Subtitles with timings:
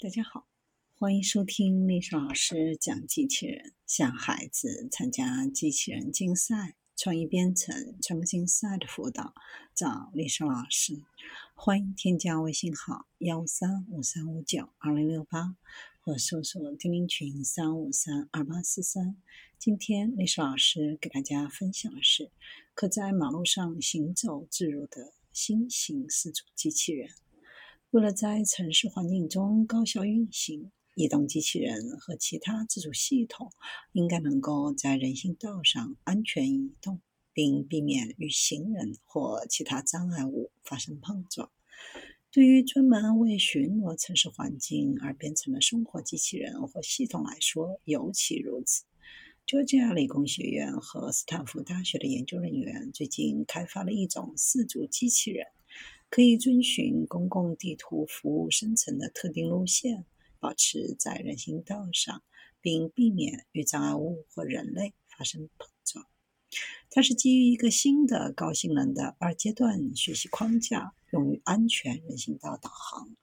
[0.00, 0.46] 大家好，
[0.98, 9.32] 欢迎收听历史老师讲机器人，向孩子参加机器人竞赛、创意编程、创客竞赛的辅导，
[9.72, 11.00] 找历史老师。
[11.54, 15.56] 欢迎添加微信号幺三五三五九二零六八，
[16.02, 19.16] 或搜索钉钉群三五三二八四三。
[19.58, 22.30] 今天历史老师给大家分享的是
[22.74, 27.10] 可在马路上行走自如的新型四足机器人。
[27.94, 33.52] 为了在城市环境中高效运行，移动机器人和其他自主系统
[33.92, 37.00] 应该能够在人行道上安全移动，
[37.32, 41.52] 并避免与行人或其他障碍物发生碰撞。
[42.32, 48.82] 对于专门为巡逻城市环境而编成的生活机器人或系统来说，尤其如此。
[49.46, 55.46] 乔治亚理工学院和斯坦福大学的研究人员最近开发了一种四足机器人。
[56.14, 60.04] 可以遵循公共地图服务生成的特定路线，
[60.38, 62.22] 保持在人行道上，
[62.60, 66.06] 并避免与障碍物或人类发生碰撞。
[66.88, 73.16] 它是基于一个新的高性能的二阶段学习框架，用于安全人行道导航。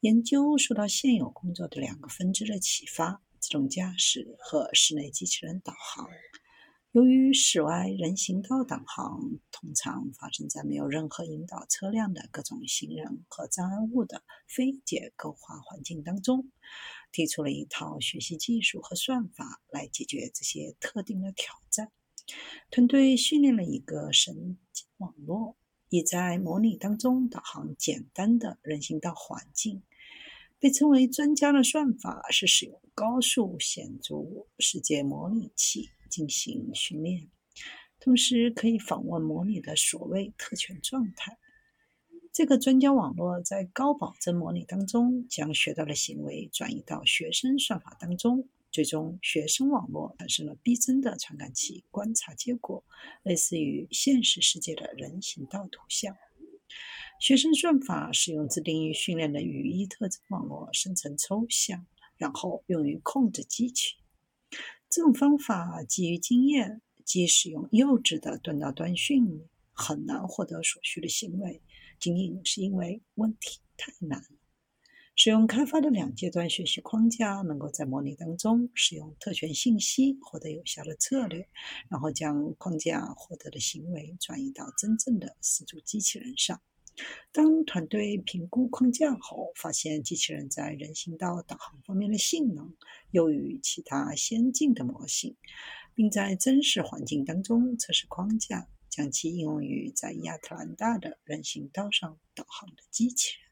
[0.00, 6.06] 研究受到现有工作的两个分支的启发：自动驾驶和室内机器人导航。
[6.92, 16.50] 由于室外人行道导航通常发生在没有任何引导车辆的各种行人和障碍物的非结构化环境当中，
[17.12, 21.92] 提出了一套学习技术和算法来解决这些特定的挑战。
[22.72, 25.56] 团队训练了一个神经网络，
[25.90, 29.84] 以在模拟当中导航简单的人行道环境。
[30.58, 34.16] 被称为专家的算法是使用高速显著
[34.58, 35.88] 世界模拟器。
[36.10, 37.30] 进行训练，
[37.98, 41.38] 同时可以访问模拟的所谓特权状态。
[42.32, 52.84] 这个专家网络在高保真模拟当中，将学到的行为转移到学生算法当中，最终学生网络产生了逼真的传感器观察结果，
[53.24, 56.16] 类似于现实世界的人行道图像。
[57.20, 61.84] 学生算法使用自定义训练的语义特征网络生成抽象，
[62.16, 63.96] 然后用于控制机器。
[64.90, 71.62] 这种方法基于经验，即使用幼稚的端到端训练，很难获得所需的行为，
[72.00, 74.20] 仅仅是因为问题太难。
[75.14, 81.48] 使用开发的两阶段学习框架，能够在模拟当中使用特权信息获得有效的策略，
[81.88, 86.60] 然后将框架获得的行为转移到真正的四足机器人上。
[87.32, 92.74] 当团队评估框架后，发现机器人在人行道导航方面的性能
[93.12, 95.36] 优于其他先进的模型，
[95.94, 103.50] 并在真实环境当中测试框架，将其应用于在亚特兰大的人行道上导航的机器人。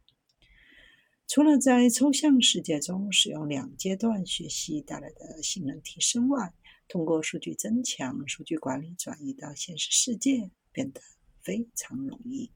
[1.28, 6.52] 除了在抽象世界中使用两阶段学习带来的性能提升外，
[6.88, 11.00] 通过数据增强，数据管理转移到现实世界变得
[11.42, 12.50] 非常容易。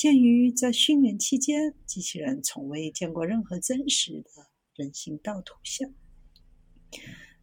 [0.00, 4.30] 鉴于在训练期间，机器人从未见过任何真实的
[4.74, 5.92] 人行道图像，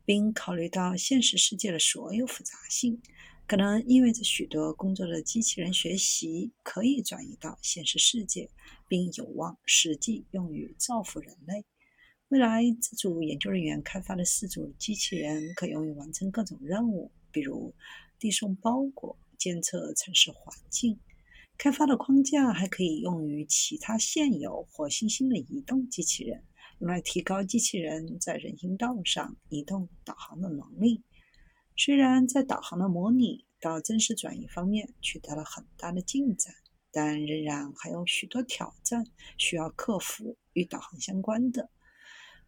[0.03, 2.99] 并考虑到现实世界的所有复杂性，
[3.45, 8.49] 可能意味着许多工作的机器人学习可以转移到现实世界，
[8.87, 11.63] 并有望实际用于造福人类。
[12.29, 17.75] 未来，这组研究人员开发的四组机器人可用于完成各种任务，比如
[18.17, 20.99] 递送包裹、监测城市环境。
[21.57, 26.43] 开发的框架还可以用于其他现有或新兴的移动机器人，
[26.77, 31.03] 用来提高机器人在人行道上移动导航的能力。
[31.75, 36.53] 虽然在导航的模拟到真实转移方面取得了很大的进展，
[36.91, 39.03] 但仍然还有许多挑战
[39.39, 41.71] 需要克服与导航相关的，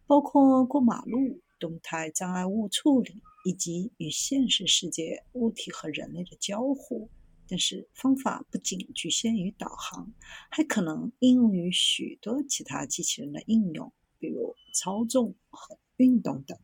[0.06, 7.10] 包括过马路、动态障碍物处理以及与现实世界物体和人类的交互。
[7.50, 10.14] 但是方法不仅局限于导航，
[10.48, 16.56] 还可能应用于许多其他机器人的应用，比如操纵和运动等。